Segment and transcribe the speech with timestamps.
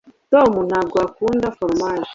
[0.31, 2.09] tom ntabwo akunda foromaje